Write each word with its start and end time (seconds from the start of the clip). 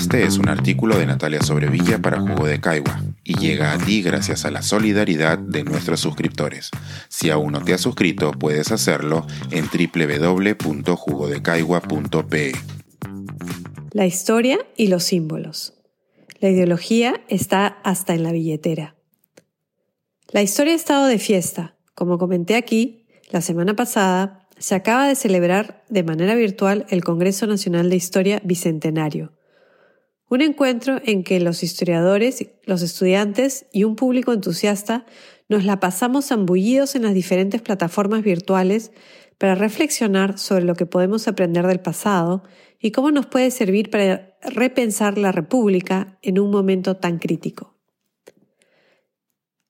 Este 0.00 0.24
es 0.24 0.38
un 0.38 0.48
artículo 0.48 0.98
de 0.98 1.04
Natalia 1.04 1.42
Sobrevilla 1.42 1.98
para 1.98 2.18
Jugo 2.18 2.46
de 2.46 2.58
Caigua 2.58 3.02
y 3.22 3.38
llega 3.38 3.74
a 3.74 3.78
ti 3.78 4.00
gracias 4.00 4.46
a 4.46 4.50
la 4.50 4.62
solidaridad 4.62 5.36
de 5.36 5.62
nuestros 5.62 6.00
suscriptores. 6.00 6.70
Si 7.10 7.28
aún 7.28 7.52
no 7.52 7.62
te 7.62 7.74
has 7.74 7.82
suscrito, 7.82 8.32
puedes 8.32 8.72
hacerlo 8.72 9.26
en 9.50 9.66
www.jugodecaigua.pe. 9.66 12.52
La 13.92 14.06
historia 14.06 14.58
y 14.74 14.86
los 14.86 15.04
símbolos. 15.04 15.74
La 16.40 16.48
ideología 16.48 17.20
está 17.28 17.66
hasta 17.84 18.14
en 18.14 18.22
la 18.22 18.32
billetera. 18.32 18.96
La 20.30 20.40
historia 20.40 20.72
ha 20.72 20.76
estado 20.76 21.08
de 21.08 21.18
fiesta. 21.18 21.76
Como 21.94 22.16
comenté 22.16 22.56
aquí, 22.56 23.04
la 23.30 23.42
semana 23.42 23.76
pasada 23.76 24.48
se 24.58 24.74
acaba 24.74 25.06
de 25.06 25.14
celebrar 25.14 25.84
de 25.90 26.04
manera 26.04 26.34
virtual 26.34 26.86
el 26.88 27.04
Congreso 27.04 27.46
Nacional 27.46 27.90
de 27.90 27.96
Historia 27.96 28.40
Bicentenario 28.42 29.34
un 30.30 30.42
encuentro 30.42 31.00
en 31.04 31.24
que 31.24 31.40
los 31.40 31.62
historiadores, 31.64 32.46
los 32.64 32.82
estudiantes 32.82 33.66
y 33.72 33.82
un 33.82 33.96
público 33.96 34.32
entusiasta 34.32 35.04
nos 35.48 35.64
la 35.64 35.80
pasamos 35.80 36.28
zambullidos 36.28 36.94
en 36.94 37.02
las 37.02 37.14
diferentes 37.14 37.60
plataformas 37.60 38.22
virtuales 38.22 38.92
para 39.38 39.56
reflexionar 39.56 40.38
sobre 40.38 40.64
lo 40.64 40.76
que 40.76 40.86
podemos 40.86 41.26
aprender 41.26 41.66
del 41.66 41.80
pasado 41.80 42.44
y 42.78 42.92
cómo 42.92 43.10
nos 43.10 43.26
puede 43.26 43.50
servir 43.50 43.90
para 43.90 44.38
repensar 44.42 45.18
la 45.18 45.32
República 45.32 46.16
en 46.22 46.38
un 46.38 46.52
momento 46.52 46.96
tan 46.96 47.18
crítico. 47.18 47.74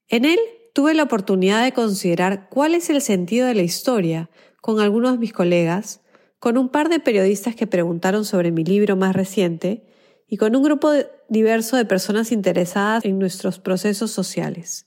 En 0.08 0.26
él 0.26 0.38
tuve 0.74 0.92
la 0.92 1.04
oportunidad 1.04 1.64
de 1.64 1.72
considerar 1.72 2.48
cuál 2.50 2.74
es 2.74 2.90
el 2.90 3.00
sentido 3.00 3.46
de 3.46 3.54
la 3.54 3.62
historia 3.62 4.28
con 4.60 4.78
algunos 4.78 5.12
de 5.12 5.18
mis 5.18 5.32
colegas, 5.32 6.02
con 6.38 6.58
un 6.58 6.68
par 6.68 6.90
de 6.90 7.00
periodistas 7.00 7.54
que 7.54 7.66
preguntaron 7.66 8.26
sobre 8.26 8.50
mi 8.50 8.62
libro 8.62 8.94
más 8.96 9.16
reciente 9.16 9.86
y 10.30 10.36
con 10.36 10.54
un 10.54 10.62
grupo 10.62 10.92
diverso 11.28 11.76
de 11.76 11.84
personas 11.84 12.30
interesadas 12.30 13.04
en 13.04 13.18
nuestros 13.18 13.58
procesos 13.58 14.12
sociales. 14.12 14.86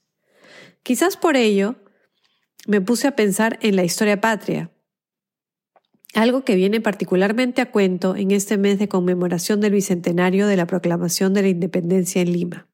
Quizás 0.84 1.18
por 1.18 1.36
ello 1.36 1.76
me 2.66 2.80
puse 2.80 3.08
a 3.08 3.16
pensar 3.16 3.60
en 3.62 3.76
la 3.76 3.84
historia 3.84 4.22
patria, 4.22 4.72
algo 6.14 6.46
que 6.46 6.56
viene 6.56 6.80
particularmente 6.80 7.62
a 7.62 7.72
cuento 7.72 8.16
en 8.16 8.32
este 8.32 8.58
mes 8.58 8.80
de 8.80 8.88
conmemoración 8.88 9.60
del 9.60 9.74
bicentenario 9.74 10.48
de 10.48 10.56
la 10.56 10.66
proclamación 10.66 11.34
de 11.34 11.42
la 11.42 11.50
independencia 11.50 12.22
en 12.22 12.32
Lima. 12.32 12.70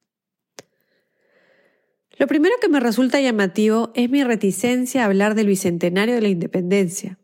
Lo 2.18 2.28
primero 2.28 2.54
que 2.60 2.68
me 2.68 2.80
resulta 2.80 3.20
llamativo 3.20 3.90
es 3.94 4.10
mi 4.10 4.22
reticencia 4.22 5.02
a 5.02 5.06
hablar 5.06 5.34
del 5.34 5.46
bicentenario 5.46 6.14
de 6.14 6.20
la 6.20 6.28
independencia, 6.28 7.18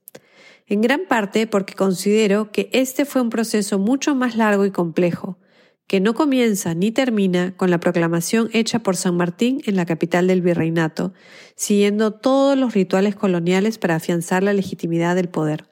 en 0.67 0.81
gran 0.81 1.07
parte 1.09 1.47
porque 1.47 1.75
considero 1.75 2.51
que 2.51 2.69
este 2.73 3.05
fue 3.05 3.23
un 3.23 3.31
proceso 3.31 3.79
mucho 3.79 4.15
más 4.15 4.37
largo 4.37 4.67
y 4.67 4.71
complejo, 4.71 5.39
que 5.87 6.01
no 6.01 6.15
comienza 6.15 6.75
ni 6.75 6.91
termina 6.91 7.57
con 7.57 7.71
la 7.71 7.79
proclamación 7.79 8.51
hecha 8.53 8.81
por 8.81 8.97
San 8.97 9.17
Martín 9.17 9.63
en 9.67 9.77
la 9.77 9.87
capital 9.87 10.27
del 10.27 10.43
virreinato, 10.43 11.13
siguiendo 11.55 12.11
todos 12.11 12.59
los 12.59 12.75
rituales 12.75 13.15
coloniales 13.15 13.79
para 13.79 13.95
afianzar 13.95 14.43
la 14.43 14.53
legitimidad 14.53 15.15
del 15.15 15.29
poder. 15.29 15.71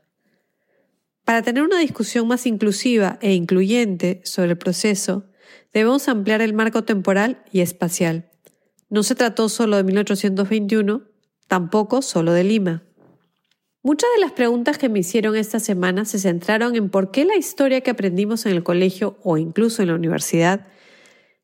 Para 1.24 1.42
tener 1.42 1.64
una 1.64 1.78
discusión 1.78 2.28
más 2.28 2.46
inclusiva 2.46 3.18
e 3.22 3.32
incluyente 3.32 4.20
sobre 4.24 4.50
el 4.50 4.58
proceso, 4.58 5.24
debemos 5.72 6.06
ampliar 6.08 6.42
el 6.42 6.52
marco 6.52 6.84
temporal 6.84 7.42
y 7.50 7.60
espacial. 7.60 8.30
No 8.90 9.02
se 9.02 9.14
trató 9.14 9.48
solo 9.48 9.76
de 9.76 9.84
1821, 9.84 11.02
tampoco 11.48 12.02
solo 12.02 12.32
de 12.32 12.44
Lima. 12.44 12.84
Muchas 13.86 14.08
de 14.16 14.22
las 14.22 14.32
preguntas 14.32 14.78
que 14.78 14.88
me 14.88 15.00
hicieron 15.00 15.36
esta 15.36 15.60
semana 15.60 16.06
se 16.06 16.18
centraron 16.18 16.74
en 16.74 16.88
por 16.88 17.10
qué 17.10 17.27
la 17.27 17.36
historia 17.36 17.82
que 17.82 17.90
aprendimos 17.90 18.46
en 18.46 18.52
el 18.52 18.62
colegio 18.62 19.18
o 19.22 19.36
incluso 19.36 19.82
en 19.82 19.88
la 19.88 19.94
universidad 19.94 20.68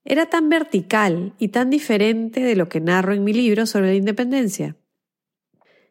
era 0.07 0.25
tan 0.25 0.49
vertical 0.49 1.35
y 1.39 1.49
tan 1.49 1.69
diferente 1.69 2.41
de 2.41 2.57
lo 2.57 2.67
que 2.71 2.81
narro 2.81 3.13
en 3.13 3.25
mi 3.25 3.35
libro 3.35 3.67
sobre 3.67 3.89
la 3.89 3.95
independencia. 3.95 4.75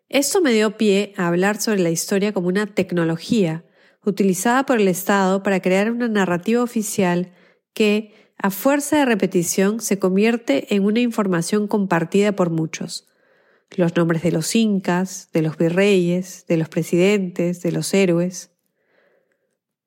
Esto 0.08 0.42
me 0.42 0.52
dio 0.52 0.76
pie 0.76 1.14
a 1.18 1.28
hablar 1.28 1.62
sobre 1.62 1.82
la 1.82 1.92
historia 1.92 2.34
como 2.34 2.48
una 2.48 2.66
tecnología 2.66 3.64
utilizada 4.04 4.66
por 4.66 4.81
el 4.81 4.88
Estado 4.88 5.44
para 5.44 5.62
crear 5.62 5.92
una 5.92 6.08
narrativa 6.08 6.64
oficial 6.64 7.31
que, 7.76 8.12
a 8.40 8.50
fuerza 8.50 8.98
de 8.98 9.06
repetición, 9.06 9.81
se 9.81 10.00
convierte 10.00 10.74
en 10.74 10.84
una 10.84 11.00
información 11.00 11.68
compartida 11.68 12.31
por 12.31 12.50
muchos 12.50 13.09
los 13.75 13.96
nombres 13.96 14.22
de 14.24 14.31
los 14.31 14.56
incas, 14.56 15.30
de 15.31 15.41
los 15.41 15.57
virreyes, 15.57 16.46
de 16.47 16.57
los 16.57 16.69
presidentes, 16.69 17.62
de 17.62 17.72
los 17.72 17.94
héroes. 17.94 18.52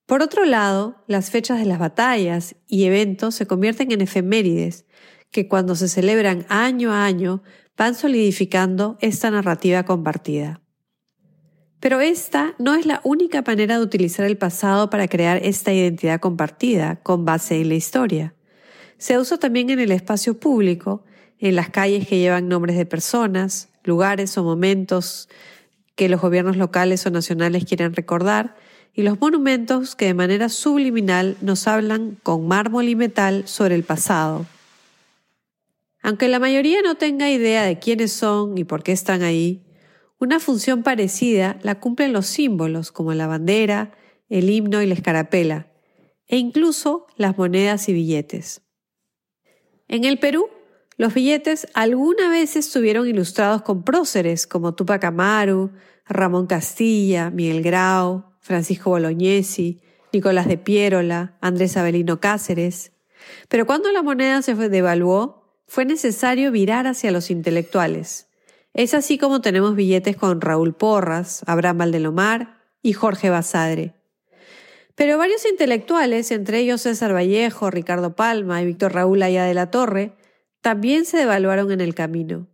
Por 0.07 0.23
otro 0.23 0.45
lado, 0.45 0.97
las 1.07 1.31
fechas 1.31 1.59
de 1.59 1.65
las 1.65 1.79
batallas 1.79 2.57
y 2.67 2.85
eventos 2.85 3.35
se 3.35 3.47
convierten 3.47 3.93
en 3.93 4.01
efemérides, 4.01 4.85
que 5.31 5.49
cuando 5.49 5.75
se 5.75 5.89
celebran 5.89 6.45
año 6.49 6.93
a 6.93 7.05
año 7.05 7.43
van 7.77 7.95
solidificando 7.95 8.99
esta 9.01 9.31
narrativa 9.31 9.85
compartida. 9.85 10.61
Pero 11.81 12.01
esta 12.01 12.55
no 12.59 12.75
es 12.75 12.87
la 12.87 13.01
única 13.03 13.43
manera 13.45 13.77
de 13.77 13.83
utilizar 13.83 14.25
el 14.25 14.39
pasado 14.39 14.89
para 14.89 15.09
crear 15.09 15.41
esta 15.43 15.73
identidad 15.73 16.21
compartida 16.21 17.03
con 17.03 17.25
base 17.25 17.61
en 17.61 17.71
la 17.71 17.75
historia. 17.75 18.35
Se 18.99 19.19
usa 19.19 19.39
también 19.39 19.69
en 19.71 19.81
el 19.81 19.91
espacio 19.91 20.39
público, 20.39 21.05
en 21.49 21.57
las 21.57 21.71
calles 21.71 22.07
que 22.07 22.19
llevan 22.19 22.49
nombres 22.49 22.77
de 22.77 22.87
personas, 22.87 23.69
lugares 23.83 24.39
o 24.39 24.45
momentos 24.45 25.29
que 25.97 26.09
los 26.09 26.21
gobiernos 26.21 26.57
locales 26.57 27.05
o 27.05 27.11
nacionales 27.11 27.65
quieren 27.65 27.95
recordar, 27.95 28.55
y 28.95 29.03
los 29.03 29.21
monumentos 29.21 29.97
que 29.97 30.07
de 30.07 30.15
manera 30.15 30.49
subliminal 30.49 31.37
nos 31.41 31.67
hablan 31.67 32.17
con 32.23 32.47
mármol 32.47 32.89
y 32.89 32.95
metal 32.95 33.49
sobre 33.49 33.75
el 33.75 33.83
pasado. 33.83 34.47
Aunque 36.01 36.29
la 36.29 36.39
mayoría 36.39 36.81
no 36.81 36.95
tenga 36.95 37.29
idea 37.29 37.65
de 37.65 37.79
quiénes 37.79 38.13
son 38.13 38.57
y 38.57 38.63
por 38.65 38.85
qué 38.85 38.93
están 38.93 39.23
ahí, 39.23 39.65
una 40.21 40.39
función 40.39 40.85
parecida 40.85 41.59
la 41.63 41.81
cumplen 41.81 42.13
los 42.13 42.27
símbolos 42.27 42.93
como 42.93 43.15
la 43.15 43.27
bandera, 43.27 43.91
el 44.29 44.49
himno 44.49 44.81
y 44.81 44.87
la 44.87 44.95
escarapela, 44.95 45.67
e 46.29 46.37
incluso 46.37 47.07
las 47.17 47.37
monedas 47.37 47.89
y 47.89 47.95
billetes. 47.95 48.63
En 49.89 50.05
el 50.05 50.21
Perú, 50.21 50.49
los 50.97 51.15
billetes 51.15 51.67
alguna 51.75 52.29
vez 52.31 52.57
estuvieron 52.57 53.09
ilustrados 53.09 53.63
con 53.63 53.83
próceres 53.83 54.47
como 54.47 54.75
Tupac 54.75 55.03
Amaru, 55.05 55.73
Ramón 56.07 56.47
Castilla, 56.47 57.31
Miguel 57.31 57.63
Grau, 57.63 58.25
Francisco 58.41 58.91
Bolognesi, 58.91 59.81
Nicolás 60.13 60.47
de 60.47 60.59
Piérola, 60.59 61.37
Andrés 61.41 61.77
Avelino 61.77 62.21
Cáceres. 62.21 62.93
Pero 63.49 63.67
cuando 63.67 63.91
la 63.93 64.03
moneda 64.03 64.43
se 64.43 64.55
devaluó, 64.55 65.57
fue 65.67 65.85
necesario 65.85 66.51
virar 66.51 66.87
hacia 66.87 67.13
los 67.13 67.31
intelectuales. 67.31 68.29
Es 68.75 68.95
así 68.95 69.17
como 69.17 69.41
tenemos 69.41 69.75
billetes 69.75 70.17
con 70.17 70.41
Raúl 70.41 70.75
Porras, 70.75 71.43
Abraham 71.47 71.79
Valdelomar 71.79 72.59
y 72.83 72.93
Jorge 72.93 73.31
Basadre. 73.31 73.95
Pero 74.95 75.17
varios 75.17 75.47
intelectuales, 75.47 76.31
entre 76.31 76.59
ellos 76.59 76.83
César 76.83 77.15
Vallejo, 77.15 77.71
Ricardo 77.71 78.15
Palma 78.15 78.61
y 78.61 78.67
Víctor 78.67 78.93
Raúl 78.93 79.23
Aya 79.23 79.45
de 79.45 79.55
la 79.55 79.71
Torre, 79.71 80.17
también 80.63 81.05
se 81.05 81.19
devaluaron 81.19 81.71
en 81.73 81.81
el 81.81 81.95
camino. 81.95 82.47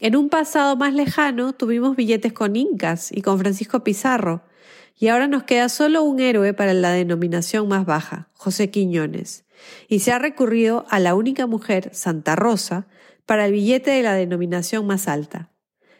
En 0.00 0.16
un 0.16 0.30
pasado 0.30 0.74
más 0.74 0.94
lejano 0.94 1.52
tuvimos 1.52 1.94
billetes 1.94 2.32
con 2.32 2.56
incas 2.56 3.12
y 3.12 3.22
con 3.22 3.38
Francisco 3.38 3.84
Pizarro, 3.84 4.42
y 4.98 5.08
ahora 5.08 5.28
nos 5.28 5.44
queda 5.44 5.68
solo 5.68 6.02
un 6.02 6.18
héroe 6.18 6.54
para 6.54 6.74
la 6.74 6.90
denominación 6.90 7.68
más 7.68 7.86
baja, 7.86 8.28
José 8.34 8.70
Quiñones, 8.70 9.44
y 9.86 10.00
se 10.00 10.12
ha 10.12 10.18
recurrido 10.18 10.86
a 10.88 10.98
la 10.98 11.14
única 11.14 11.46
mujer, 11.46 11.90
Santa 11.92 12.36
Rosa, 12.36 12.88
para 13.26 13.46
el 13.46 13.52
billete 13.52 13.90
de 13.90 14.02
la 14.02 14.14
denominación 14.14 14.86
más 14.86 15.06
alta. 15.06 15.50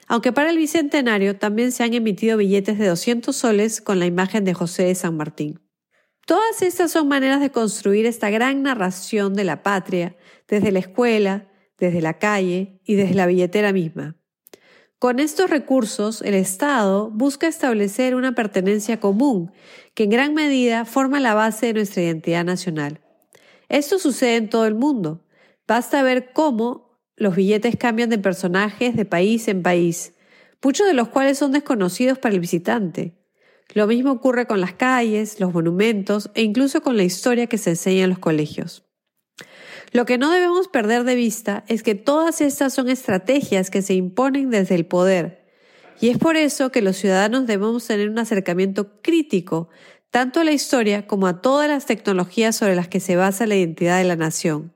Aunque 0.08 0.32
para 0.32 0.50
el 0.50 0.58
Bicentenario 0.58 1.36
también 1.36 1.70
se 1.72 1.84
han 1.84 1.94
emitido 1.94 2.36
billetes 2.36 2.78
de 2.78 2.88
200 2.88 3.34
soles 3.34 3.80
con 3.80 3.98
la 3.98 4.06
imagen 4.06 4.44
de 4.44 4.54
José 4.54 4.84
de 4.84 4.94
San 4.94 5.16
Martín. 5.16 5.60
Todas 6.26 6.62
estas 6.62 6.92
son 6.92 7.08
maneras 7.08 7.40
de 7.40 7.50
construir 7.50 8.06
esta 8.06 8.30
gran 8.30 8.62
narración 8.62 9.34
de 9.34 9.44
la 9.44 9.62
patria, 9.62 10.16
desde 10.46 10.70
la 10.70 10.78
escuela, 10.78 11.48
desde 11.78 12.00
la 12.00 12.18
calle 12.18 12.80
y 12.84 12.94
desde 12.94 13.14
la 13.14 13.26
billetera 13.26 13.72
misma. 13.72 14.16
Con 15.00 15.18
estos 15.18 15.50
recursos, 15.50 16.22
el 16.22 16.34
Estado 16.34 17.10
busca 17.10 17.48
establecer 17.48 18.14
una 18.14 18.36
pertenencia 18.36 19.00
común 19.00 19.50
que 19.94 20.04
en 20.04 20.10
gran 20.10 20.32
medida 20.32 20.84
forma 20.84 21.18
la 21.18 21.34
base 21.34 21.66
de 21.66 21.72
nuestra 21.72 22.02
identidad 22.02 22.44
nacional. 22.44 23.00
Esto 23.68 23.98
sucede 23.98 24.36
en 24.36 24.48
todo 24.48 24.66
el 24.66 24.76
mundo. 24.76 25.24
Basta 25.66 26.04
ver 26.04 26.32
cómo 26.32 27.00
los 27.16 27.34
billetes 27.34 27.74
cambian 27.76 28.10
de 28.10 28.18
personajes 28.18 28.94
de 28.94 29.04
país 29.04 29.48
en 29.48 29.64
país, 29.64 30.14
muchos 30.62 30.86
de 30.86 30.94
los 30.94 31.08
cuales 31.08 31.36
son 31.36 31.50
desconocidos 31.50 32.18
para 32.18 32.36
el 32.36 32.40
visitante. 32.40 33.21
Lo 33.74 33.86
mismo 33.86 34.12
ocurre 34.12 34.46
con 34.46 34.60
las 34.60 34.74
calles, 34.74 35.40
los 35.40 35.52
monumentos 35.52 36.30
e 36.34 36.42
incluso 36.42 36.82
con 36.82 36.96
la 36.96 37.04
historia 37.04 37.46
que 37.46 37.58
se 37.58 37.70
enseña 37.70 38.04
en 38.04 38.10
los 38.10 38.18
colegios. 38.18 38.84
Lo 39.92 40.06
que 40.06 40.18
no 40.18 40.30
debemos 40.30 40.68
perder 40.68 41.04
de 41.04 41.14
vista 41.14 41.64
es 41.68 41.82
que 41.82 41.94
todas 41.94 42.40
estas 42.40 42.72
son 42.72 42.88
estrategias 42.88 43.70
que 43.70 43.82
se 43.82 43.94
imponen 43.94 44.50
desde 44.50 44.74
el 44.74 44.86
poder, 44.86 45.42
y 46.00 46.08
es 46.08 46.18
por 46.18 46.36
eso 46.36 46.72
que 46.72 46.82
los 46.82 46.96
ciudadanos 46.96 47.46
debemos 47.46 47.86
tener 47.86 48.08
un 48.08 48.18
acercamiento 48.18 49.00
crítico 49.02 49.68
tanto 50.10 50.40
a 50.40 50.44
la 50.44 50.52
historia 50.52 51.06
como 51.06 51.26
a 51.26 51.40
todas 51.40 51.68
las 51.68 51.86
tecnologías 51.86 52.56
sobre 52.56 52.74
las 52.74 52.88
que 52.88 53.00
se 53.00 53.16
basa 53.16 53.46
la 53.46 53.54
identidad 53.54 53.98
de 53.98 54.04
la 54.04 54.16
nación. 54.16 54.74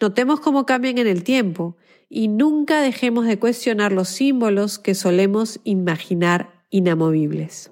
Notemos 0.00 0.40
cómo 0.40 0.64
cambian 0.64 0.98
en 0.98 1.08
el 1.08 1.24
tiempo 1.24 1.76
y 2.08 2.28
nunca 2.28 2.80
dejemos 2.80 3.26
de 3.26 3.38
cuestionar 3.38 3.90
los 3.90 4.08
símbolos 4.08 4.78
que 4.78 4.94
solemos 4.94 5.60
imaginar 5.64 6.62
inamovibles. 6.70 7.71